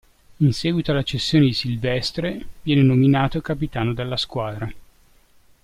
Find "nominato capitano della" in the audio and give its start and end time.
2.81-4.17